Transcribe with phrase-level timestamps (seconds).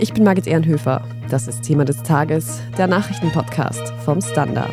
[0.00, 1.02] Ich bin Margit Ehrenhöfer.
[1.28, 4.72] Das ist Thema des Tages, der Nachrichtenpodcast vom Standard.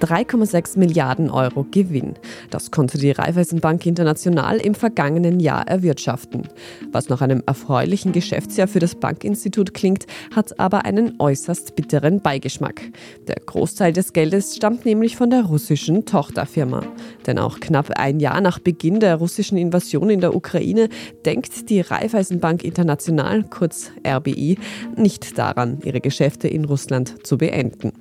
[0.00, 2.14] 3,6 Milliarden Euro Gewinn.
[2.52, 6.48] Das konnte die Raiffeisenbank International im vergangenen Jahr erwirtschaften.
[6.92, 10.04] Was nach einem erfreulichen Geschäftsjahr für das Bankinstitut klingt,
[10.36, 12.82] hat aber einen äußerst bitteren Beigeschmack.
[13.26, 16.82] Der Großteil des Geldes stammt nämlich von der russischen Tochterfirma.
[17.26, 20.90] Denn auch knapp ein Jahr nach Beginn der russischen Invasion in der Ukraine
[21.24, 24.58] denkt die Raiffeisenbank International, kurz RBI,
[24.94, 27.92] nicht daran, ihre Geschäfte in Russland zu beenden.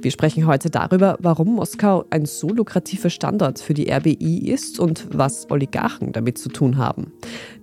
[0.00, 5.08] Wir sprechen heute darüber, warum Moskau ein so lukrativer Standort für die RBI ist und
[5.12, 7.12] was Oligarchen damit zu tun haben.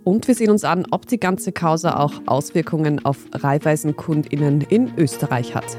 [0.03, 5.55] Und wir sehen uns an, ob die ganze Causa auch Auswirkungen auf Reihweisenkundinnen in Österreich
[5.55, 5.77] hat.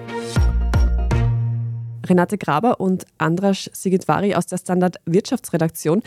[2.12, 6.02] Renate Graber und Andras Sigitvari aus der Standard Wirtschaftsredaktion.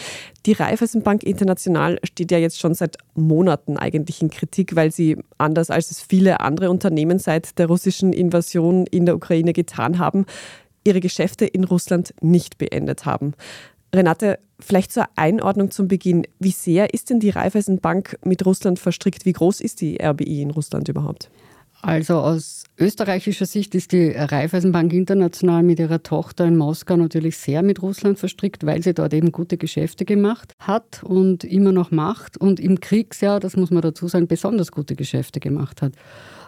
[0.45, 5.72] Die Raiffeisenbank International steht ja jetzt schon seit Monaten eigentlich in Kritik, weil sie, anders
[5.72, 10.28] als es viele andere Unternehmen seit der russischen Invasion in der Ukraine getan haben,
[10.83, 13.33] ihre Geschäfte in Russland nicht beendet haben.
[13.94, 16.28] Renate, vielleicht zur Einordnung zum Beginn.
[16.38, 19.26] Wie sehr ist denn die Raiffeisenbank mit Russland verstrickt?
[19.26, 21.31] Wie groß ist die RBI in Russland überhaupt?
[21.86, 27.61] Also aus österreichischer Sicht ist die Raiffeisenbank International mit ihrer Tochter in Moskau natürlich sehr
[27.61, 32.38] mit Russland verstrickt, weil sie dort eben gute Geschäfte gemacht hat und immer noch macht
[32.38, 35.94] und im Kriegsjahr, das muss man dazu sagen, besonders gute Geschäfte gemacht hat.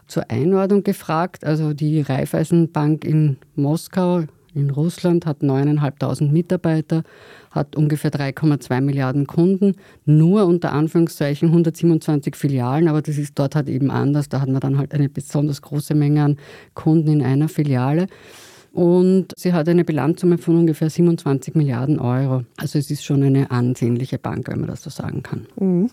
[0.08, 4.24] Zur Einordnung gefragt, also die Raiffeisenbank in Moskau
[4.58, 7.04] in Russland, hat 9.500 Mitarbeiter,
[7.52, 13.70] hat ungefähr 3,2 Milliarden Kunden, nur unter Anführungszeichen 127 Filialen, aber das ist dort halt
[13.70, 14.30] eben anders.
[14.30, 16.38] Da hat man dann halt eine besonders große Menge an
[16.74, 18.08] Kunden in einer Filiale.
[18.78, 22.44] Und sie hat eine Bilanzsumme von ungefähr 27 Milliarden Euro.
[22.58, 25.48] Also es ist schon eine ansehnliche Bank, wenn man das so sagen kann.
[25.60, 25.90] Mhm.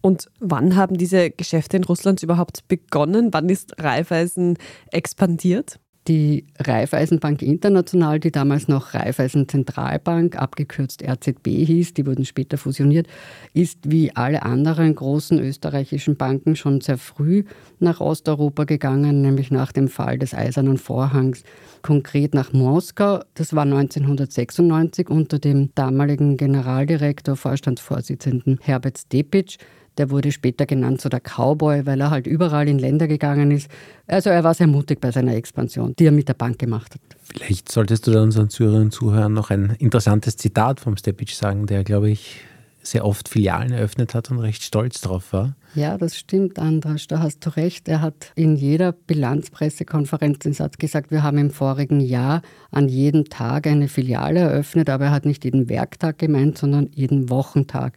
[0.00, 3.28] Und wann haben diese Geschäfte in Russland überhaupt begonnen?
[3.32, 4.56] Wann ist Raiffeisen
[4.90, 5.80] expandiert?
[6.06, 13.06] Die Raiffeisenbank International, die damals noch Raiffeisen Zentralbank, abgekürzt RZB hieß, die wurden später fusioniert,
[13.54, 17.44] ist wie alle anderen großen österreichischen Banken schon sehr früh
[17.78, 21.42] nach Osteuropa gegangen, nämlich nach dem Fall des Eisernen Vorhangs,
[21.80, 23.20] konkret nach Moskau.
[23.32, 29.56] Das war 1996 unter dem damaligen Generaldirektor, Vorstandsvorsitzenden Herbert Stepic.
[29.98, 33.68] Der wurde später genannt so der Cowboy, weil er halt überall in Länder gegangen ist.
[34.06, 37.00] Also er war sehr mutig bei seiner Expansion, die er mit der Bank gemacht hat.
[37.22, 41.66] Vielleicht solltest du da unseren Zuhörerinnen und Zuhörern noch ein interessantes Zitat vom Stepic sagen,
[41.66, 42.40] der, glaube ich,
[42.86, 45.56] sehr oft Filialen eröffnet hat und recht stolz darauf war.
[45.74, 47.88] Ja, das stimmt, Andras, da hast du recht.
[47.88, 53.24] Er hat in jeder Bilanzpressekonferenz den Satz gesagt, wir haben im vorigen Jahr an jedem
[53.24, 57.96] Tag eine Filiale eröffnet, aber er hat nicht jeden Werktag gemeint, sondern jeden Wochentag.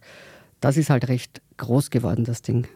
[0.60, 2.66] Das ist halt recht groß geworden, das Ding.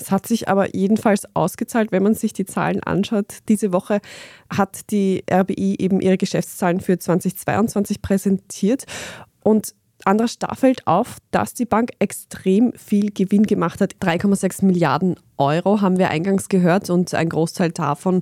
[0.00, 3.38] Es hat sich aber jedenfalls ausgezahlt, wenn man sich die Zahlen anschaut.
[3.48, 4.00] Diese Woche
[4.48, 8.84] hat die RBI eben ihre Geschäftszahlen für 2022 präsentiert
[9.42, 9.74] und
[10.04, 13.96] Andras Staffelt auf, dass die Bank extrem viel Gewinn gemacht hat.
[14.00, 18.20] 3,6 Milliarden Euro haben wir eingangs gehört und ein Großteil davon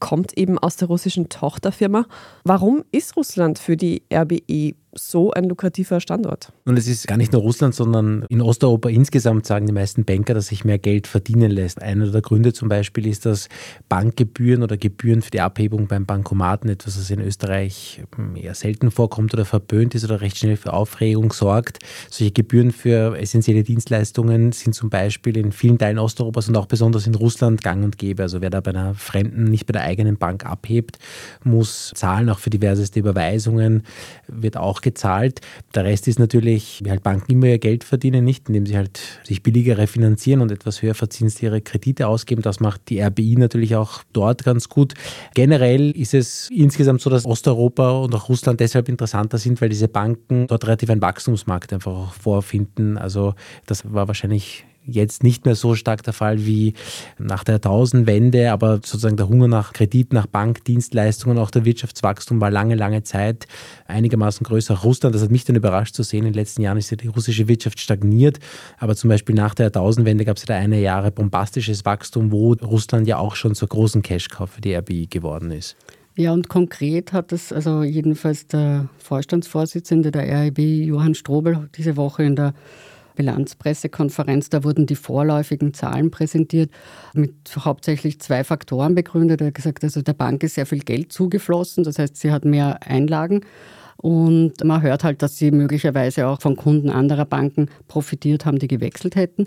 [0.00, 2.06] kommt eben aus der russischen Tochterfirma.
[2.42, 6.52] Warum ist Russland für die RBI so ein lukrativer Standort.
[6.66, 10.34] Und es ist gar nicht nur Russland, sondern in Osteuropa insgesamt sagen die meisten Banker,
[10.34, 11.80] dass sich mehr Geld verdienen lässt.
[11.80, 13.48] Einer der Gründe zum Beispiel ist, dass
[13.88, 18.02] Bankgebühren oder Gebühren für die Abhebung beim Bankomaten, etwas, was in Österreich
[18.34, 21.78] eher selten vorkommt oder verböhnt ist oder recht schnell für Aufregung sorgt.
[22.10, 27.06] Solche Gebühren für essentielle Dienstleistungen sind zum Beispiel in vielen Teilen Osteuropas und auch besonders
[27.06, 28.22] in Russland gang und gäbe.
[28.22, 30.98] Also wer da bei einer fremden, nicht bei der eigenen Bank abhebt,
[31.44, 33.84] muss zahlen, auch für diverseste Überweisungen,
[34.28, 35.40] wird auch gezahlt.
[35.74, 39.00] Der Rest ist natürlich, wie halt Banken immer ihr Geld verdienen, nicht, indem sie halt
[39.24, 42.42] sich billiger refinanzieren und etwas höher verzinste Kredite ausgeben.
[42.42, 44.94] Das macht die RBI natürlich auch dort ganz gut.
[45.34, 49.88] Generell ist es insgesamt so, dass Osteuropa und auch Russland deshalb interessanter sind, weil diese
[49.88, 52.98] Banken dort relativ einen Wachstumsmarkt einfach vorfinden.
[52.98, 53.34] Also
[53.66, 56.74] das war wahrscheinlich jetzt nicht mehr so stark der Fall wie
[57.18, 62.50] nach der Tausendwende, aber sozusagen der Hunger nach Kredit, nach Bankdienstleistungen, auch der Wirtschaftswachstum war
[62.50, 63.46] lange, lange Zeit
[63.86, 64.74] einigermaßen größer.
[64.82, 67.08] Russland, das hat mich dann überrascht zu sehen, in den letzten Jahren ist ja die
[67.08, 68.38] russische Wirtschaft stagniert,
[68.78, 72.52] aber zum Beispiel nach der Jahrtausendwende gab es ja da eine Jahre bombastisches Wachstum, wo
[72.54, 75.76] Russland ja auch schon zur großen Cash-Cow für die RBI geworden ist.
[76.14, 82.24] Ja, und konkret hat es also jedenfalls der Vorstandsvorsitzende der RIB, Johann Strobel, diese Woche
[82.24, 82.52] in der
[83.14, 86.70] Bilanzpressekonferenz, da wurden die vorläufigen Zahlen präsentiert,
[87.14, 89.40] mit hauptsächlich zwei Faktoren begründet.
[89.40, 92.44] Er hat gesagt, also der Bank ist sehr viel Geld zugeflossen, das heißt, sie hat
[92.44, 93.42] mehr Einlagen
[94.02, 98.66] Und man hört halt, dass sie möglicherweise auch von Kunden anderer Banken profitiert haben, die
[98.66, 99.46] gewechselt hätten.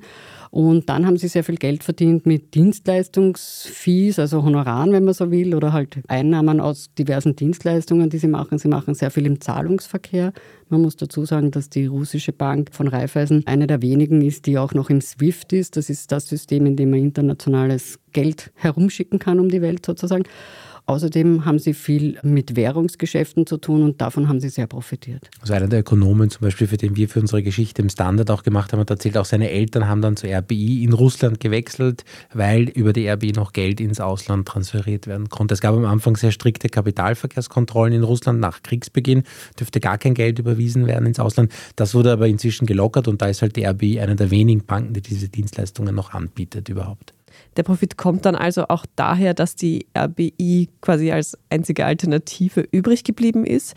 [0.50, 5.30] Und dann haben sie sehr viel Geld verdient mit Dienstleistungsfees, also Honoraren, wenn man so
[5.30, 8.58] will, oder halt Einnahmen aus diversen Dienstleistungen, die sie machen.
[8.58, 10.32] Sie machen sehr viel im Zahlungsverkehr.
[10.70, 14.58] Man muss dazu sagen, dass die russische Bank von Raiffeisen eine der wenigen ist, die
[14.58, 15.76] auch noch im SWIFT ist.
[15.76, 20.24] Das ist das System, in dem man internationales Geld herumschicken kann um die Welt sozusagen.
[20.88, 25.30] Außerdem haben sie viel mit Währungsgeschäften zu tun und davon haben sie sehr profitiert.
[25.42, 28.44] Also einer der Ökonomen zum Beispiel, für den wir für unsere Geschichte im Standard auch
[28.44, 32.70] gemacht haben, hat erzählt, auch seine Eltern haben dann zur RBI in Russland gewechselt, weil
[32.70, 35.56] über die RBI noch Geld ins Ausland transferiert werden konnte.
[35.56, 38.40] Es gab am Anfang sehr strikte Kapitalverkehrskontrollen in Russland.
[38.40, 39.24] Nach Kriegsbeginn
[39.60, 41.52] dürfte gar kein Geld überwiesen werden ins Ausland.
[41.76, 44.94] Das wurde aber inzwischen gelockert und da ist halt die RBI einer der wenigen Banken,
[44.94, 47.15] die diese Dienstleistungen noch anbietet überhaupt.
[47.58, 53.04] Der Profit kommt dann also auch daher, dass die RBI quasi als einzige Alternative übrig
[53.04, 53.76] geblieben ist.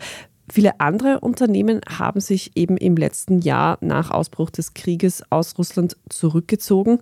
[0.51, 5.95] Viele andere Unternehmen haben sich eben im letzten Jahr nach Ausbruch des Krieges aus Russland
[6.09, 6.99] zurückgezogen.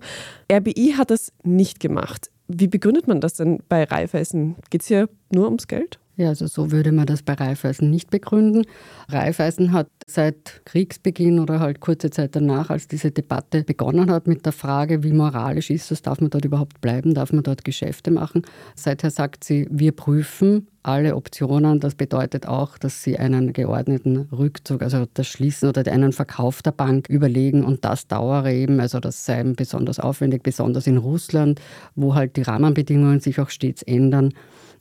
[0.52, 2.30] RBI hat das nicht gemacht.
[2.46, 4.56] Wie begründet man das denn bei Raiffeisen?
[4.70, 5.98] Geht es hier nur ums Geld?
[6.18, 8.64] Ja, also so würde man das bei Raiffeisen nicht begründen.
[9.08, 14.44] Raiffeisen hat seit Kriegsbeginn oder halt kurze Zeit danach, als diese Debatte begonnen hat mit
[14.44, 18.10] der Frage, wie moralisch ist es, darf man dort überhaupt bleiben, darf man dort Geschäfte
[18.10, 18.42] machen.
[18.74, 21.78] Seither sagt sie, wir prüfen alle Optionen.
[21.78, 26.72] Das bedeutet auch, dass sie einen geordneten Rückzug, also das Schließen oder einen Verkauf der
[26.72, 31.60] Bank überlegen und das dauere eben, also das sei besonders aufwendig, besonders in Russland,
[31.94, 34.34] wo halt die Rahmenbedingungen sich auch stets ändern.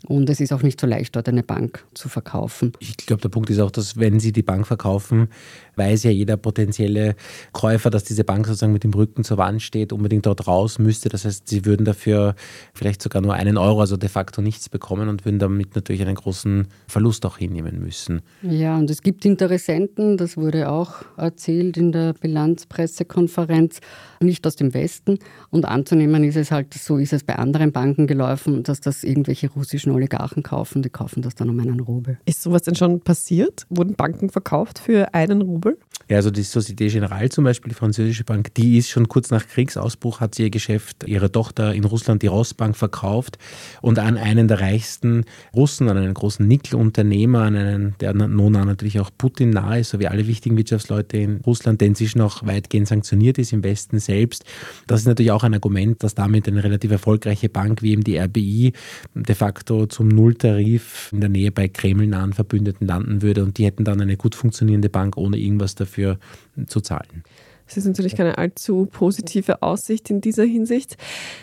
[0.05, 2.73] Und es ist auch nicht so leicht, dort eine Bank zu verkaufen.
[2.79, 5.29] Ich glaube, der Punkt ist auch, dass wenn Sie die Bank verkaufen,
[5.77, 7.15] weiß ja jeder potenzielle
[7.51, 11.09] Käufer, dass diese Bank sozusagen mit dem Rücken zur Wand steht, unbedingt dort raus müsste.
[11.09, 12.35] Das heißt, Sie würden dafür
[12.73, 16.15] vielleicht sogar nur einen Euro, also de facto nichts bekommen und würden damit natürlich einen
[16.15, 18.21] großen Verlust auch hinnehmen müssen.
[18.41, 23.79] Ja, und es gibt Interessenten, das wurde auch erzählt in der Bilanzpressekonferenz,
[24.21, 25.19] nicht aus dem Westen.
[25.49, 29.49] Und anzunehmen ist es halt, so ist es bei anderen Banken gelaufen, dass das irgendwelche
[29.49, 32.17] russischen Oligarchen kaufen, die kaufen das dann um einen Rubel.
[32.25, 33.65] Ist sowas denn schon passiert?
[33.69, 35.66] Wurden Banken verkauft für einen Rubel?
[35.67, 39.29] Kumpel ja, also die Société Générale zum Beispiel, die französische Bank, die ist schon kurz
[39.29, 43.37] nach Kriegsausbruch, hat sie ihr Geschäft, ihre Tochter in Russland, die Rosbank, verkauft
[43.81, 49.01] und an einen der reichsten Russen, an einen großen Nickelunternehmer, an einen, der nun natürlich
[49.01, 52.87] auch Putin nahe ist, so wie alle wichtigen Wirtschaftsleute in Russland, der inzwischen auch weitgehend
[52.87, 54.45] sanktioniert ist, im Westen selbst.
[54.87, 58.17] Das ist natürlich auch ein Argument, dass damit eine relativ erfolgreiche Bank wie eben die
[58.17, 58.71] RBI
[59.13, 63.83] de facto zum Nulltarif in der Nähe bei kremlnahen Verbündeten landen würde und die hätten
[63.83, 66.19] dann eine gut funktionierende Bank ohne irgendwas dafür dafür
[66.67, 67.23] zu zahlen.
[67.67, 70.95] Das ist natürlich keine allzu positive Aussicht in dieser Hinsicht.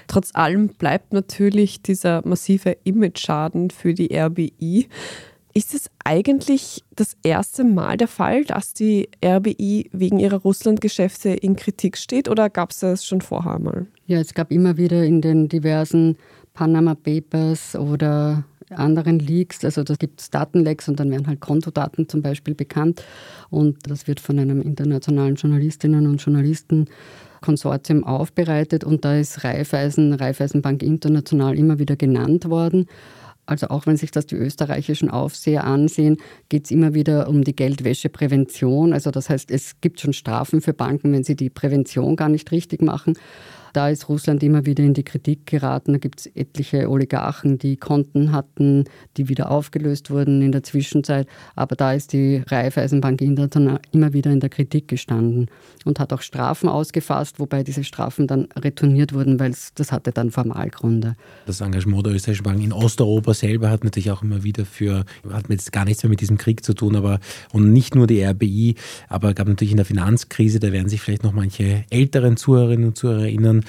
[0.06, 4.88] Trotz allem bleibt natürlich dieser massive Image-Schaden für die RBI.
[5.52, 11.56] Ist es eigentlich das erste Mal der Fall, dass die RBI wegen ihrer Russland-Geschäfte in
[11.56, 13.86] Kritik steht oder gab es das schon vorher mal?
[14.06, 16.16] Ja, es gab immer wieder in den diversen
[16.54, 18.44] Panama Papers oder
[18.78, 19.64] anderen Leaks.
[19.64, 23.02] Also da gibt es Datenlecks und dann werden halt Kontodaten zum Beispiel bekannt.
[23.50, 26.86] Und das wird von einem internationalen Journalistinnen und Journalisten
[27.44, 32.86] Konsortium aufbereitet und da ist Raiffeisen, Raiffeisenbank International immer wieder genannt worden.
[33.44, 36.16] Also auch wenn sich das die österreichischen Aufseher ansehen,
[36.48, 38.94] geht es immer wieder um die Geldwäscheprävention.
[38.94, 42.50] Also das heißt, es gibt schon Strafen für Banken, wenn sie die Prävention gar nicht
[42.52, 43.18] richtig machen.
[43.74, 45.94] Da ist Russland immer wieder in die Kritik geraten.
[45.94, 48.84] Da gibt es etliche Oligarchen, die Konten hatten,
[49.16, 51.26] die wieder aufgelöst wurden in der Zwischenzeit.
[51.56, 55.50] Aber da ist die Raiffeisenbank International immer wieder in der Kritik gestanden
[55.84, 60.30] und hat auch Strafen ausgefasst, wobei diese Strafen dann retourniert wurden, weil das hatte dann
[60.30, 61.16] Formalgründe.
[61.46, 65.50] Das Engagement der österreichischen Bank in Osteuropa selber hat natürlich auch immer wieder für, hat
[65.50, 67.18] jetzt gar nichts mehr mit diesem Krieg zu tun, aber
[67.52, 68.76] und nicht nur die RBI,
[69.08, 72.96] aber gab natürlich in der Finanzkrise, da werden sich vielleicht noch manche älteren Zuhörerinnen und
[72.96, 73.63] Zuhörer erinnern,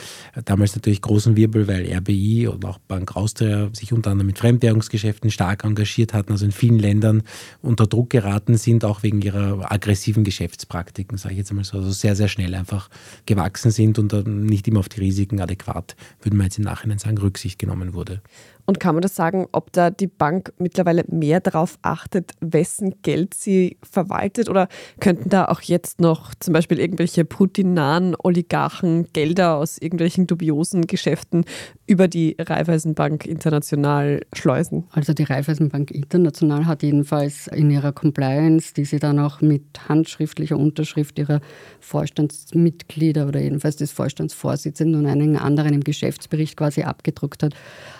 [0.45, 5.31] damals natürlich großen Wirbel, weil RBI und auch Bank Austria sich unter anderem mit Fremdwährungsgeschäften
[5.31, 7.23] stark engagiert hatten, also in vielen Ländern
[7.61, 11.91] unter Druck geraten sind, auch wegen ihrer aggressiven Geschäftspraktiken, sage ich jetzt einmal so, also
[11.91, 12.89] sehr, sehr schnell einfach
[13.25, 17.17] gewachsen sind und nicht immer auf die Risiken adäquat, würde man jetzt im Nachhinein sagen,
[17.17, 18.21] Rücksicht genommen wurde.
[18.65, 23.33] Und kann man das sagen, ob da die Bank mittlerweile mehr darauf achtet, wessen Geld
[23.35, 24.49] sie verwaltet?
[24.49, 24.67] Oder
[24.99, 31.45] könnten da auch jetzt noch zum Beispiel irgendwelche Putin-nahen Oligarchen Gelder aus irgendwelchen dubiosen Geschäften
[31.85, 34.85] über die Raiffeisenbank International schleusen?
[34.91, 40.57] Also die Raiffeisenbank International hat jedenfalls in ihrer Compliance, die sie dann auch mit handschriftlicher
[40.57, 41.39] Unterschrift ihrer
[41.81, 47.53] Vorstandsmitglieder oder jedenfalls des Vorstandsvorsitzenden und einigen anderen im Geschäftsbericht quasi abgedruckt hat,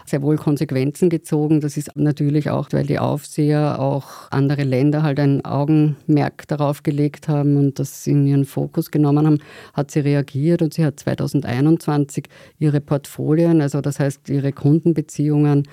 [0.05, 1.59] sehr wohl Konsequenzen gezogen.
[1.59, 7.27] Das ist natürlich auch, weil die Aufseher auch andere Länder halt ein Augenmerk darauf gelegt
[7.27, 9.39] haben und das in ihren Fokus genommen haben,
[9.74, 15.63] hat sie reagiert und sie hat 2021 ihre Portfolien, also das heißt ihre Kundenbeziehungen,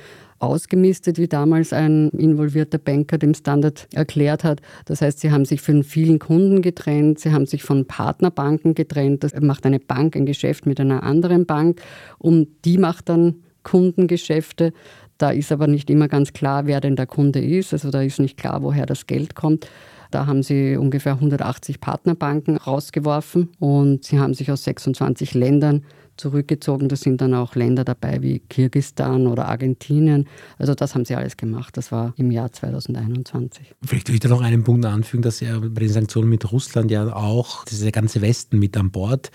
[0.41, 4.61] ausgemistet, wie damals ein involvierter Banker dem Standard erklärt hat.
[4.87, 9.23] Das heißt, sie haben sich von vielen Kunden getrennt, sie haben sich von Partnerbanken getrennt.
[9.23, 11.81] Das macht eine Bank ein Geschäft mit einer anderen Bank
[12.19, 14.73] und die macht dann Kundengeschäfte.
[15.19, 17.73] Da ist aber nicht immer ganz klar, wer denn der Kunde ist.
[17.73, 19.69] Also da ist nicht klar, woher das Geld kommt.
[20.11, 25.85] Da haben sie ungefähr 180 Partnerbanken rausgeworfen und sie haben sich aus 26 Ländern
[26.17, 26.89] zurückgezogen.
[26.89, 30.27] Da sind dann auch Länder dabei wie Kirgistan oder Argentinien.
[30.59, 31.77] Also das haben sie alles gemacht.
[31.77, 33.75] Das war im Jahr 2021.
[33.85, 36.91] Vielleicht will ich da noch einen Punkt anfügen, dass ja bei den Sanktionen mit Russland
[36.91, 39.31] ja auch, der ganze Westen mit an Bord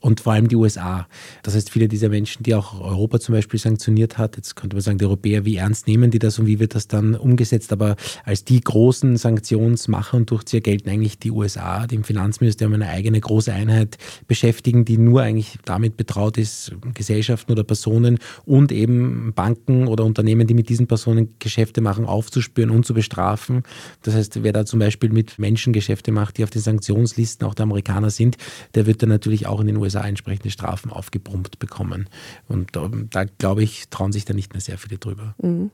[0.00, 1.06] und vor allem die USA.
[1.42, 4.82] Das heißt, viele dieser Menschen, die auch Europa zum Beispiel sanktioniert hat, jetzt könnte man
[4.82, 7.72] sagen, die Europäer, wie ernst nehmen die das und wie wird das dann umgesetzt?
[7.72, 12.88] Aber als die großen Sanktionsmacher und Durchzieher gelten eigentlich die USA, die im Finanzministerium eine
[12.88, 19.32] eigene große Einheit beschäftigen, die nur eigentlich damit betraut ist, Gesellschaften oder Personen und eben
[19.34, 23.64] Banken oder Unternehmen, die mit diesen Personen Geschäfte machen, aufzuspüren und zu bestrafen.
[24.02, 27.54] Das heißt, wer da zum Beispiel mit Menschen Geschäfte macht, die auf den Sanktionslisten auch
[27.54, 28.38] der Amerikaner sind,
[28.74, 32.08] der wird dann natürlich auch in den USA USA entsprechende Strafen aufgebrummt bekommen.
[32.48, 35.34] Und da, da glaube ich, trauen sich da nicht mehr sehr viele drüber.
[35.42, 35.70] Mhm.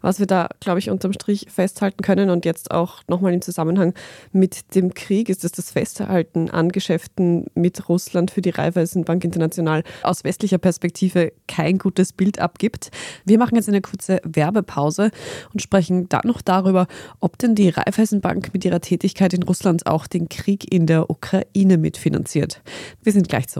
[0.00, 3.94] Was wir da, glaube ich, unterm Strich festhalten können und jetzt auch nochmal im Zusammenhang
[4.32, 9.84] mit dem Krieg, ist, dass das Festhalten an Geschäften mit Russland für die Raiffeisenbank International
[10.02, 12.90] aus westlicher Perspektive kein gutes Bild abgibt.
[13.24, 15.10] Wir machen jetzt eine kurze Werbepause
[15.52, 16.86] und sprechen dann noch darüber,
[17.20, 21.78] ob denn die Raiffeisenbank mit ihrer Tätigkeit in Russland auch den Krieg in der Ukraine
[21.78, 22.62] mitfinanziert.
[23.02, 23.59] Wir sind gleich zurück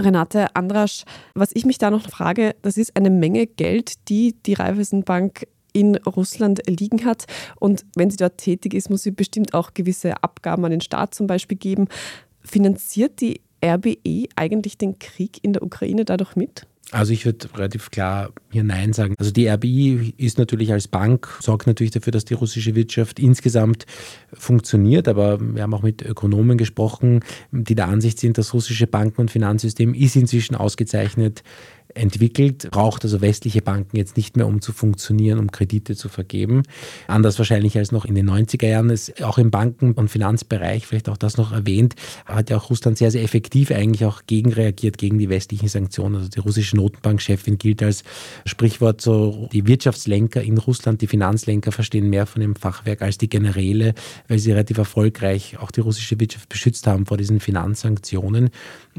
[0.00, 1.04] Renate Andrasch,
[1.34, 5.96] was ich mich da noch frage, das ist eine Menge Geld, die die Raiffeisenbank in
[5.96, 7.26] Russland liegen hat.
[7.58, 11.14] Und wenn sie dort tätig ist, muss sie bestimmt auch gewisse Abgaben an den Staat
[11.14, 11.88] zum Beispiel geben.
[12.40, 16.66] Finanziert die RBE eigentlich den Krieg in der Ukraine dadurch mit?
[16.92, 19.14] Also ich würde relativ klar hier Nein sagen.
[19.18, 23.86] Also die RBI ist natürlich als Bank, sorgt natürlich dafür, dass die russische Wirtschaft insgesamt
[24.32, 27.20] funktioniert, aber wir haben auch mit Ökonomen gesprochen,
[27.52, 31.44] die der Ansicht sind, das russische Banken- und Finanzsystem ist inzwischen ausgezeichnet
[31.94, 36.62] entwickelt, braucht also westliche Banken jetzt nicht mehr, um zu funktionieren, um Kredite zu vergeben.
[37.06, 38.90] Anders wahrscheinlich als noch in den 90er Jahren.
[38.90, 41.94] Ist auch im Banken- und Finanzbereich, vielleicht auch das noch erwähnt,
[42.26, 46.16] hat ja auch Russland sehr, sehr effektiv eigentlich auch gegenreagiert gegen die westlichen Sanktionen.
[46.16, 48.04] Also die russische Notenbankchefin gilt als
[48.44, 53.28] Sprichwort so, die Wirtschaftslenker in Russland, die Finanzlenker verstehen mehr von dem Fachwerk als die
[53.28, 53.94] Generäle,
[54.28, 58.50] weil sie relativ erfolgreich auch die russische Wirtschaft beschützt haben vor diesen Finanzsanktionen.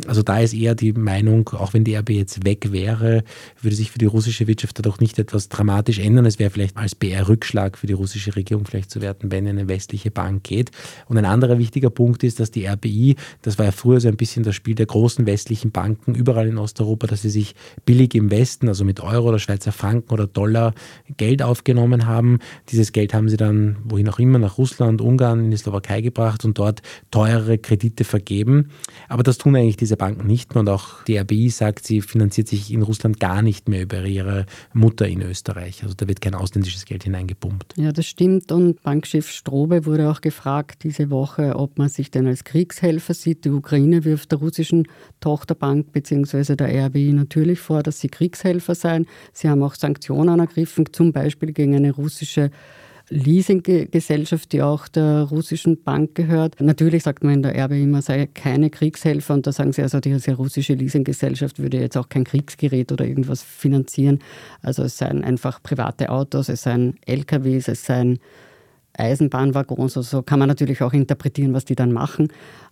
[0.07, 3.91] Also da ist eher die Meinung, auch wenn die RB jetzt weg wäre, würde sich
[3.91, 6.25] für die russische Wirtschaft dadurch nicht etwas dramatisch ändern.
[6.25, 10.11] Es wäre vielleicht als BR-Rückschlag für die russische Regierung vielleicht zu werten, wenn eine westliche
[10.11, 10.71] Bank geht.
[11.07, 14.17] Und ein anderer wichtiger Punkt ist, dass die RBI, das war ja früher so ein
[14.17, 18.31] bisschen das Spiel der großen westlichen Banken überall in Osteuropa, dass sie sich billig im
[18.31, 20.73] Westen, also mit Euro oder Schweizer Franken oder Dollar
[21.17, 22.39] Geld aufgenommen haben.
[22.69, 26.45] Dieses Geld haben sie dann wohin auch immer nach Russland, Ungarn, in die Slowakei gebracht
[26.45, 28.69] und dort teurere Kredite vergeben.
[29.07, 32.47] Aber das tun eigentlich diese Banken nicht mehr und auch die RBI sagt, sie finanziert
[32.47, 35.83] sich in Russland gar nicht mehr über ihre Mutter in Österreich.
[35.83, 37.75] Also da wird kein ausländisches Geld hineingepumpt.
[37.77, 42.27] Ja, das stimmt und Bankchef Strobe wurde auch gefragt diese Woche, ob man sich denn
[42.27, 43.45] als Kriegshelfer sieht.
[43.45, 44.87] Die Ukraine wirft der russischen
[45.19, 46.55] Tochterbank bzw.
[46.55, 49.05] der RBI natürlich vor, dass sie Kriegshelfer seien.
[49.33, 52.51] Sie haben auch Sanktionen ergriffen, zum Beispiel gegen eine russische
[53.11, 56.59] Leasinggesellschaft, die auch der russischen Bank gehört.
[56.61, 59.99] Natürlich sagt man in der Erbe immer, sei keine Kriegshelfer und da sagen sie also,
[59.99, 64.19] diese russische Leasinggesellschaft würde jetzt auch kein Kriegsgerät oder irgendwas finanzieren.
[64.61, 68.19] Also es seien einfach private Autos, es seien LKWs, es seien
[68.93, 69.97] Eisenbahnwaggons.
[69.97, 72.29] Also kann man natürlich auch interpretieren, was die dann machen.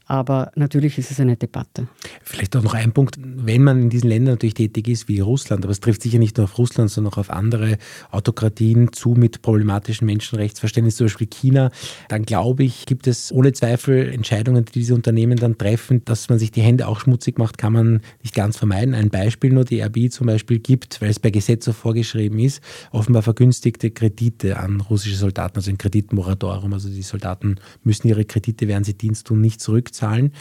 [0.10, 1.88] Aber natürlich ist es eine Debatte.
[2.24, 5.64] Vielleicht auch noch ein Punkt, wenn man in diesen Ländern natürlich tätig ist wie Russland,
[5.64, 7.78] aber es trifft sicher nicht nur auf Russland, sondern auch auf andere
[8.10, 11.70] Autokratien zu mit problematischen Menschenrechtsverständnis, zum Beispiel China,
[12.08, 16.40] dann glaube ich, gibt es ohne Zweifel Entscheidungen, die diese Unternehmen dann treffen, dass man
[16.40, 18.96] sich die Hände auch schmutzig macht, kann man nicht ganz vermeiden.
[18.96, 22.64] Ein Beispiel nur, die RBI zum Beispiel gibt, weil es bei Gesetz so vorgeschrieben ist,
[22.92, 26.74] offenbar vergünstigte Kredite an russische Soldaten, also ein Kreditmoratorium.
[26.74, 30.34] Also die Soldaten müssen ihre Kredite, während sie Dienst tun, nicht zurückzahlen zahlen.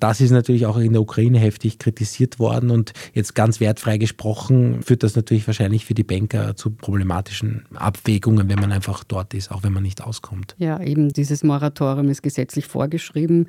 [0.00, 4.82] Das ist natürlich auch in der Ukraine heftig kritisiert worden und jetzt ganz wertfrei gesprochen
[4.82, 9.50] führt das natürlich wahrscheinlich für die Banker zu problematischen Abwägungen, wenn man einfach dort ist,
[9.50, 10.54] auch wenn man nicht auskommt.
[10.58, 13.48] Ja, eben dieses Moratorium ist gesetzlich vorgeschrieben.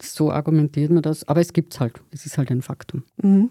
[0.00, 2.00] So argumentiert man das, aber es gibt es halt.
[2.12, 3.02] Es ist halt ein Faktum.
[3.20, 3.50] Mhm.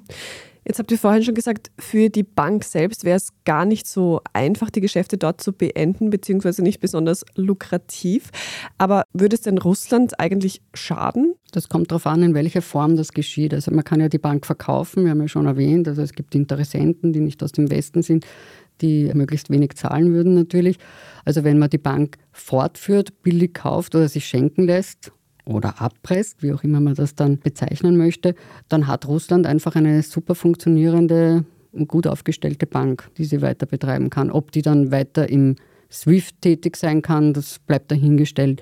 [0.68, 4.20] Jetzt habt ihr vorhin schon gesagt, für die Bank selbst wäre es gar nicht so
[4.34, 8.32] einfach, die Geschäfte dort zu beenden, beziehungsweise nicht besonders lukrativ.
[8.78, 11.36] Aber würde es denn Russland eigentlich schaden?
[11.54, 13.54] Das kommt darauf an, in welcher Form das geschieht.
[13.54, 16.36] Also man kann ja die Bank verkaufen, wir haben ja schon erwähnt, also es gibt
[16.36, 18.26] Interessenten, die nicht aus dem Westen sind,
[18.82, 20.80] die möglichst wenig zahlen würden natürlich.
[21.24, 25.14] Also wenn man die Bank fortführt, billig kauft oder sich schenken lässt
[25.48, 28.36] oder abpresst, wie auch immer man das dann bezeichnen möchte,
[28.70, 34.10] dann hat Russland einfach eine super funktionierende und gut aufgestellte Bank, die sie weiter betreiben
[34.10, 34.32] kann.
[34.32, 35.56] Ob die dann weiter im
[35.92, 38.62] SWIFT tätig sein kann, das bleibt dahingestellt.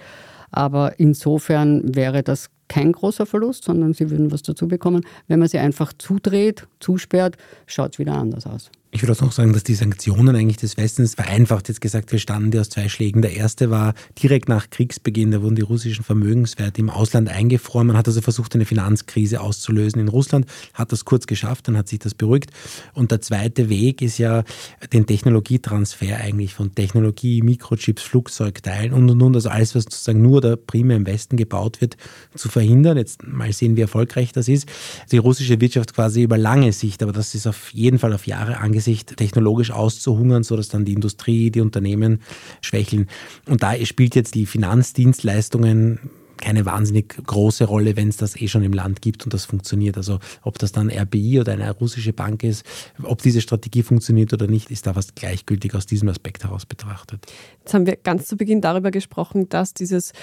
[0.51, 5.05] Aber insofern wäre das kein großer Verlust, sondern sie würden was dazu bekommen.
[5.27, 8.71] Wenn man sie einfach zudreht, zusperrt, schaut es wieder anders aus.
[8.95, 12.51] Ich würde auch noch sagen, dass die Sanktionen eigentlich des Westens vereinfacht jetzt gesagt, bestanden
[12.51, 13.21] die aus zwei Schlägen.
[13.21, 13.93] Der erste war
[14.23, 17.87] direkt nach Kriegsbeginn, da wurden die russischen Vermögenswerte im Ausland eingefroren.
[17.87, 21.89] Man hat also versucht, eine Finanzkrise auszulösen in Russland, hat das kurz geschafft, dann hat
[21.89, 22.51] sich das beruhigt.
[22.93, 24.45] Und der zweite Weg ist ja
[24.93, 30.37] den Technologietransfer eigentlich von Technologie, Mikrochips, Flugzeugteilen und und und, also alles, was sozusagen nur
[30.37, 31.97] oder primär im Westen gebaut wird,
[32.33, 32.97] zu verhindern.
[32.97, 34.67] Jetzt mal sehen, wie erfolgreich das ist.
[35.11, 38.57] Die russische Wirtschaft quasi über lange Sicht, aber das ist auf jeden Fall auf Jahre
[38.57, 42.21] angesehen Hinsicht technologisch auszuhungern, sodass dann die Industrie, die Unternehmen
[42.61, 43.07] schwächeln.
[43.47, 45.99] Und da spielt jetzt die Finanzdienstleistungen
[46.37, 49.97] keine wahnsinnig große Rolle, wenn es das eh schon im Land gibt und das funktioniert.
[49.97, 52.65] Also ob das dann RBI oder eine russische Bank ist,
[53.03, 57.25] ob diese Strategie funktioniert oder nicht, ist da fast gleichgültig aus diesem Aspekt heraus betrachtet.
[57.59, 60.13] Jetzt haben wir ganz zu Beginn darüber gesprochen, dass dieses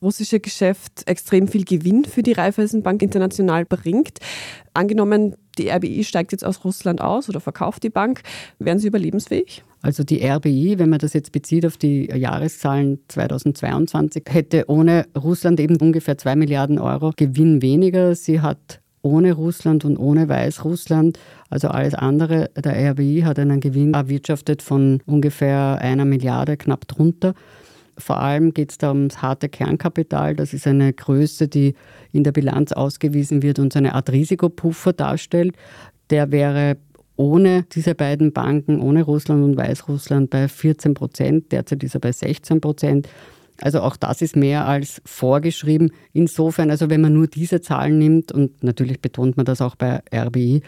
[0.00, 4.18] russische Geschäft extrem viel Gewinn für die Raiffeisenbank international bringt.
[4.74, 8.22] Angenommen, die RBI steigt jetzt aus Russland aus oder verkauft die Bank,
[8.58, 9.64] wären sie überlebensfähig?
[9.82, 15.60] Also die RBI, wenn man das jetzt bezieht auf die Jahreszahlen 2022, hätte ohne Russland
[15.60, 18.14] eben ungefähr 2 Milliarden Euro Gewinn weniger.
[18.14, 21.18] Sie hat ohne Russland und ohne Weißrussland,
[21.50, 27.34] also alles andere, der RBI hat einen Gewinn erwirtschaftet von ungefähr einer Milliarde, knapp drunter.
[27.98, 30.36] Vor allem geht es da ums harte Kernkapital.
[30.36, 31.74] Das ist eine Größe, die
[32.12, 35.54] in der Bilanz ausgewiesen wird und so eine Art Risikopuffer darstellt.
[36.10, 36.76] Der wäre
[37.16, 41.52] ohne diese beiden Banken, ohne Russland und Weißrussland bei 14 Prozent.
[41.52, 43.08] Derzeit ist er bei 16 Prozent.
[43.60, 45.90] Also auch das ist mehr als vorgeschrieben.
[46.12, 50.00] Insofern, also wenn man nur diese Zahlen nimmt, und natürlich betont man das auch bei
[50.14, 50.62] RBI,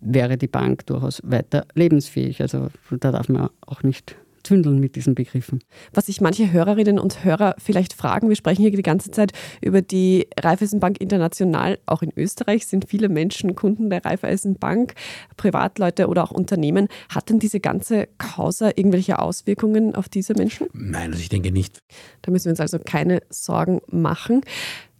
[0.00, 2.42] wäre die Bank durchaus weiter lebensfähig.
[2.42, 5.60] Also da darf man auch nicht zündeln mit diesen Begriffen.
[5.92, 9.82] Was sich manche Hörerinnen und Hörer vielleicht fragen, wir sprechen hier die ganze Zeit über
[9.82, 11.78] die Raiffeisenbank International.
[11.86, 14.94] Auch in Österreich sind viele Menschen Kunden der Raiffeisenbank,
[15.36, 16.88] Privatleute oder auch Unternehmen.
[17.08, 20.68] Hat denn diese ganze Causa irgendwelche Auswirkungen auf diese Menschen?
[20.72, 21.78] Nein, also ich denke nicht.
[22.22, 24.42] Da müssen wir uns also keine Sorgen machen.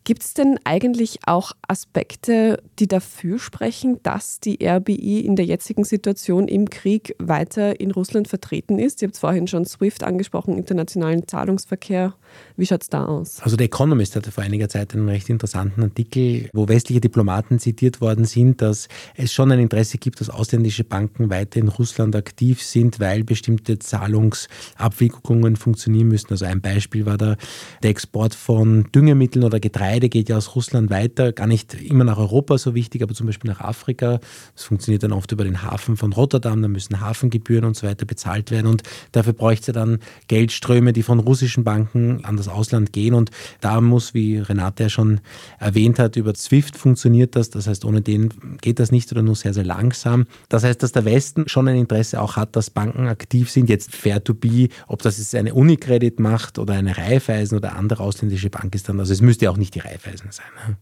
[0.04, 5.84] Gibt es denn eigentlich auch Aspekte, die dafür sprechen, dass die RBI in der jetzigen
[5.84, 9.00] Situation im Krieg weiter in Russland vertreten ist?
[9.00, 12.14] Ihr habt vorhin schon SWIFT angesprochen, internationalen Zahlungsverkehr.
[12.56, 13.40] Wie schaut es da aus?
[13.42, 18.00] Also der Economist hatte vor einiger Zeit einen recht interessanten Artikel, wo westliche Diplomaten zitiert
[18.00, 22.60] worden sind, dass es schon ein Interesse gibt, dass ausländische Banken weiter in Russland aktiv
[22.60, 26.30] sind, weil bestimmte Zahlungsabwicklungen funktionieren müssen.
[26.30, 27.36] Also ein Beispiel war da
[27.84, 32.04] der Export von Düngemitteln oder Getreide Getreide geht ja aus Russland weiter, gar nicht immer
[32.04, 34.20] nach Europa so wichtig, aber zum Beispiel nach Afrika.
[34.54, 38.06] Das funktioniert dann oft über den Hafen von Rotterdam, da müssen Hafengebühren und so weiter
[38.06, 42.94] bezahlt werden und dafür bräuchte es dann Geldströme, die von russischen Banken an das Ausland
[42.94, 45.20] gehen und da muss, wie Renate ja schon
[45.58, 48.30] erwähnt hat, über SWIFT funktioniert das, das heißt, ohne den
[48.62, 50.24] geht das nicht oder nur sehr, sehr langsam.
[50.48, 53.94] Das heißt, dass der Westen schon ein Interesse auch hat, dass Banken aktiv sind, jetzt
[53.94, 58.48] fair to be, ob das jetzt eine Unicredit macht oder eine Raiffeisen oder andere ausländische
[58.48, 60.76] Bank ist dann, also es müsste auch nicht die Raiffeisen sein.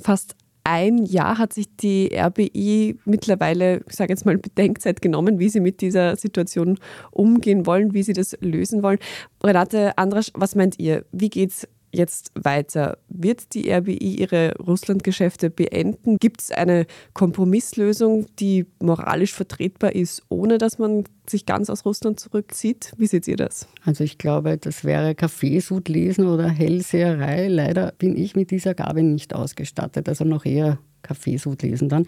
[0.00, 5.48] Fast ein Jahr hat sich die RBI mittlerweile, ich sage jetzt mal, Bedenkzeit genommen, wie
[5.48, 6.78] sie mit dieser Situation
[7.10, 8.98] umgehen wollen, wie sie das lösen wollen.
[9.42, 11.06] Renate Andrasch, was meint ihr?
[11.10, 12.98] Wie geht es jetzt weiter?
[13.08, 16.18] Wird die RBI ihre Russlandgeschäfte beenden?
[16.18, 22.20] Gibt es eine Kompromisslösung, die moralisch vertretbar ist, ohne dass man sich ganz aus Russland
[22.20, 22.92] zurückzieht?
[22.96, 23.68] Wie seht ihr das?
[23.84, 27.48] Also ich glaube, das wäre Kaffeesud lesen oder Hellseherei.
[27.48, 32.06] Leider bin ich mit dieser Gabe nicht ausgestattet, also noch eher Kaffeesud lesen dann.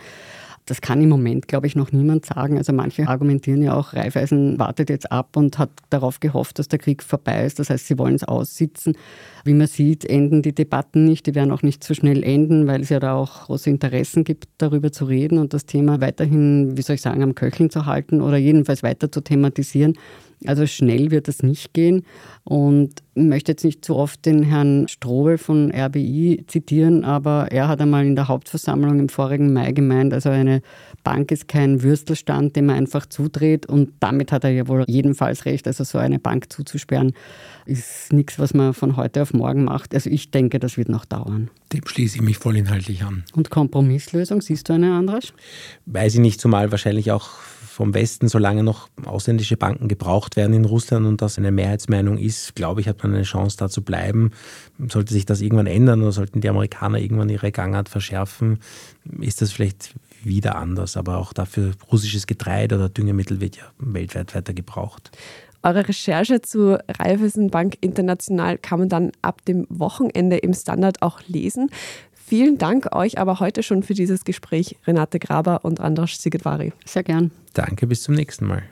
[0.70, 2.56] Das kann im Moment, glaube ich, noch niemand sagen.
[2.56, 6.78] Also manche argumentieren ja auch, Raiffeisen wartet jetzt ab und hat darauf gehofft, dass der
[6.78, 7.58] Krieg vorbei ist.
[7.58, 8.94] Das heißt, sie wollen es aussitzen.
[9.44, 11.26] Wie man sieht, enden die Debatten nicht.
[11.26, 14.46] Die werden auch nicht so schnell enden, weil es ja da auch große Interessen gibt,
[14.58, 18.20] darüber zu reden und das Thema weiterhin, wie soll ich sagen, am Köcheln zu halten
[18.20, 19.94] oder jedenfalls weiter zu thematisieren.
[20.46, 22.04] Also schnell wird das nicht gehen.
[22.44, 27.68] Und ich möchte jetzt nicht zu oft den Herrn Strobel von RBI zitieren, aber er
[27.68, 30.62] hat einmal in der Hauptversammlung im vorigen Mai gemeint, also eine
[31.04, 33.66] Bank ist kein Würstelstand, den man einfach zudreht.
[33.66, 35.66] Und damit hat er ja wohl jedenfalls recht.
[35.66, 37.12] Also so eine Bank zuzusperren,
[37.66, 39.94] ist nichts, was man von heute auf morgen macht.
[39.94, 41.50] Also ich denke, das wird noch dauern.
[41.72, 43.24] Dem schließe ich mich vollinhaltlich an.
[43.34, 45.20] Und Kompromisslösung, siehst du eine andere?
[45.86, 47.30] Weiß ich nicht, zumal wahrscheinlich auch
[47.80, 52.54] vom Westen, solange noch ausländische Banken gebraucht werden in Russland und das eine Mehrheitsmeinung ist,
[52.54, 54.32] glaube ich, hat man eine Chance da zu bleiben.
[54.88, 58.58] Sollte sich das irgendwann ändern oder sollten die Amerikaner irgendwann ihre Gangart verschärfen,
[59.20, 60.98] ist das vielleicht wieder anders.
[60.98, 65.10] Aber auch dafür russisches Getreide oder Düngemittel wird ja weltweit weiter gebraucht.
[65.62, 71.70] Eure Recherche zu Raiffeisenbank International kann man dann ab dem Wochenende im Standard auch lesen.
[72.30, 76.72] Vielen Dank euch aber heute schon für dieses Gespräch, Renate Graber und Andras Sigedvari.
[76.84, 77.32] Sehr gern.
[77.54, 78.62] Danke, bis zum nächsten Mal.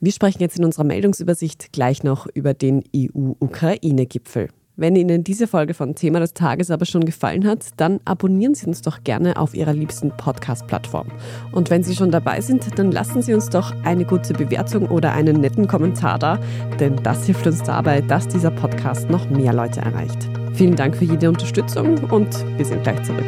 [0.00, 4.48] Wir sprechen jetzt in unserer Meldungsübersicht gleich noch über den EU-Ukraine-Gipfel.
[4.74, 8.66] Wenn Ihnen diese Folge von Thema des Tages aber schon gefallen hat, dann abonnieren Sie
[8.66, 11.06] uns doch gerne auf Ihrer liebsten Podcast-Plattform.
[11.52, 15.12] Und wenn Sie schon dabei sind, dann lassen Sie uns doch eine gute Bewertung oder
[15.12, 16.40] einen netten Kommentar da,
[16.80, 20.28] denn das hilft uns dabei, dass dieser Podcast noch mehr Leute erreicht.
[20.62, 23.26] Vielen Dank für jede Unterstützung und wir sind gleich zurück.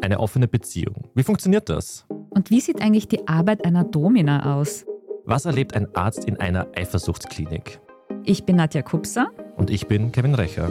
[0.00, 1.10] Eine offene Beziehung.
[1.14, 2.06] Wie funktioniert das?
[2.30, 4.86] Und wie sieht eigentlich die Arbeit einer Domina aus?
[5.26, 7.78] Was erlebt ein Arzt in einer Eifersuchtsklinik?
[8.24, 9.28] Ich bin Nadja Kupser.
[9.58, 10.70] Und ich bin Kevin Recher.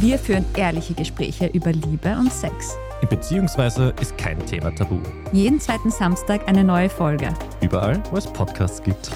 [0.00, 2.76] Wir führen ehrliche Gespräche über Liebe und Sex.
[3.08, 4.98] Beziehungsweise ist kein Thema tabu.
[5.32, 7.28] Jeden zweiten Samstag eine neue Folge.
[7.60, 9.10] Überall, wo es Podcasts gibt.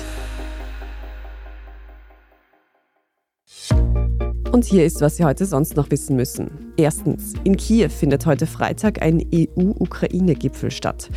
[4.53, 6.73] Und hier ist, was Sie heute sonst noch wissen müssen.
[6.77, 11.09] Erstens, in Kiew findet heute Freitag ein EU-Ukraine-Gipfel statt.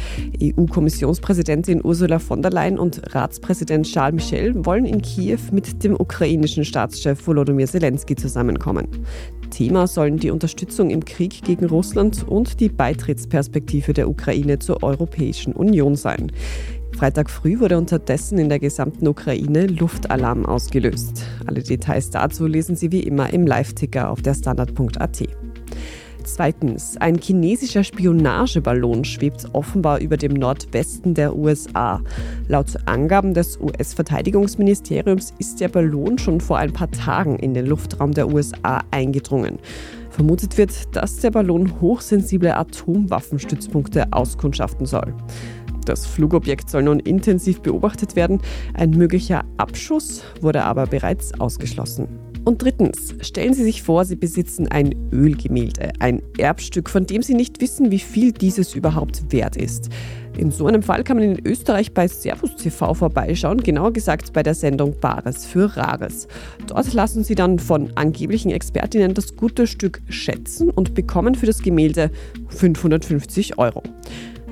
[0.42, 6.64] EU-Kommissionspräsidentin Ursula von der Leyen und Ratspräsident Charles Michel wollen in Kiew mit dem ukrainischen
[6.64, 8.88] Staatschef Volodymyr Zelensky zusammenkommen.
[9.54, 15.54] Thema sollen die Unterstützung im Krieg gegen Russland und die Beitrittsperspektive der Ukraine zur Europäischen
[15.54, 16.32] Union sein.
[16.98, 21.26] Freitag früh wurde unterdessen in der gesamten Ukraine Luftalarm ausgelöst.
[21.46, 25.24] Alle Details dazu lesen Sie wie immer im Live-Ticker auf der Standard.at.
[26.26, 32.02] Zweitens, ein chinesischer Spionageballon schwebt offenbar über dem Nordwesten der USA.
[32.48, 38.14] Laut Angaben des US-Verteidigungsministeriums ist der Ballon schon vor ein paar Tagen in den Luftraum
[38.14, 39.60] der USA eingedrungen.
[40.10, 45.14] Vermutet wird, dass der Ballon hochsensible Atomwaffenstützpunkte auskundschaften soll.
[45.86, 48.40] Das Flugobjekt soll nun intensiv beobachtet werden.
[48.74, 52.23] Ein möglicher Abschuss wurde aber bereits ausgeschlossen.
[52.46, 57.36] Und drittens, stellen Sie sich vor, Sie besitzen ein Ölgemälde, ein Erbstück, von dem Sie
[57.36, 59.90] nicht wissen, wie viel dieses überhaupt wert ist.
[60.38, 64.44] In so einem Fall kann man in Österreich bei Servus TV vorbeischauen, genauer gesagt bei
[64.44, 66.28] der Sendung Bares für Rares.
[66.68, 71.62] Dort lassen Sie dann von angeblichen Expertinnen das gute Stück schätzen und bekommen für das
[71.62, 72.12] Gemälde
[72.50, 73.84] 550 Euro.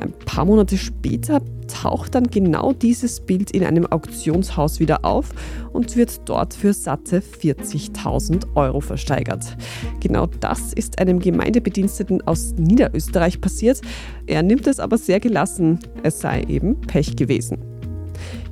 [0.02, 5.30] Ein paar Monate später taucht dann genau dieses Bild in einem Auktionshaus wieder auf
[5.74, 9.56] und wird dort für satte 40.000 Euro versteigert.
[10.00, 13.82] Genau das ist einem Gemeindebediensteten aus Niederösterreich passiert.
[14.26, 17.60] Er nimmt es aber sehr gelassen, es sei eben Pech gewesen.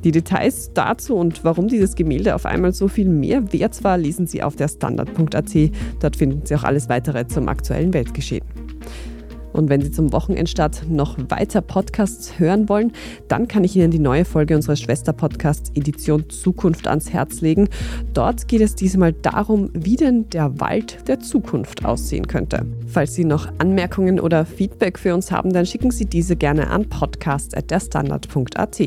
[0.04, 4.28] Die Details dazu und warum dieses Gemälde auf einmal so viel mehr wert war, lesen
[4.28, 5.56] Sie auf der Standard.at.
[6.00, 8.46] Dort finden Sie auch alles weitere zum aktuellen Weltgeschehen.
[9.54, 12.92] Und wenn Sie zum Wochenendstart noch weiter Podcasts hören wollen,
[13.28, 17.70] dann kann ich Ihnen die neue Folge unseres Schwester-Podcasts Edition Zukunft ans Herz legen.
[18.14, 22.66] Dort geht es diesmal darum, wie denn der Wald der Zukunft aussehen könnte.
[22.88, 26.88] Falls Sie noch Anmerkungen oder Feedback für uns haben, dann schicken Sie diese gerne an
[26.90, 28.80] podcast.derstandard.at.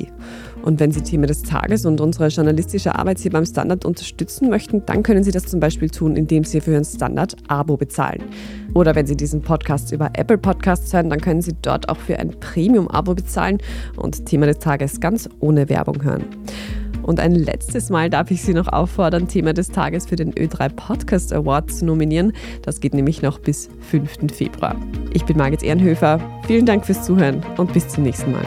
[0.62, 4.86] Und wenn Sie Thema des Tages und unsere journalistische Arbeit hier beim Standard unterstützen möchten,
[4.86, 8.22] dann können Sie das zum Beispiel tun, indem Sie für Ihren Standard-Abo bezahlen.
[8.74, 12.18] Oder wenn Sie diesen Podcast über Apple Podcasts hören, dann können Sie dort auch für
[12.18, 13.58] ein Premium-Abo bezahlen
[13.96, 16.24] und Thema des Tages ganz ohne Werbung hören.
[17.02, 20.68] Und ein letztes Mal darf ich Sie noch auffordern, Thema des Tages für den Ö3
[20.68, 22.32] Podcast Award zu nominieren.
[22.62, 24.32] Das geht nämlich noch bis 5.
[24.32, 24.76] Februar.
[25.12, 26.20] Ich bin Margit Ehrenhöfer.
[26.46, 28.46] Vielen Dank fürs Zuhören und bis zum nächsten Mal.